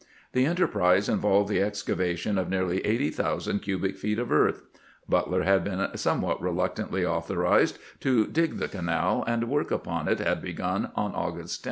The 0.31 0.45
enterprise 0.47 1.07
involved 1.07 1.47
the 1.47 1.61
excavation 1.61 2.39
of 2.39 2.49
nearly 2.49 2.83
eighty 2.83 3.11
thousand 3.11 3.59
cubic 3.59 3.95
feet 3.95 4.17
of 4.17 4.31
earth. 4.31 4.63
Butler 5.07 5.43
had 5.43 5.63
been 5.63 5.95
somewhat 5.95 6.41
reluctantly 6.41 7.05
authorized 7.05 7.77
to 7.99 8.25
dig 8.25 8.57
the 8.57 8.67
canal, 8.67 9.23
and 9.27 9.43
work 9.47 9.69
upon 9.69 10.07
it 10.07 10.17
had 10.17 10.41
been 10.41 10.49
begun 10.53 10.89
on 10.95 11.13
August 11.13 11.59
10. 11.59 11.59